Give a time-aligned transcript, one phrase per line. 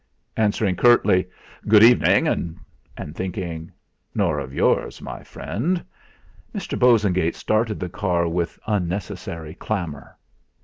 [0.35, 1.27] Answering curtly:
[1.67, 3.71] "Good evening!" and thinking:
[4.15, 5.85] 'Nor of yours, my friend!'
[6.55, 6.75] Mr.
[6.75, 10.17] Bosengate started the car with unnecessary clamour.